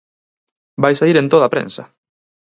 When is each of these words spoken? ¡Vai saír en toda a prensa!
¡Vai 0.81 0.93
saír 0.95 1.15
en 1.21 1.27
toda 1.33 1.45
a 1.47 1.53
prensa! 1.53 1.83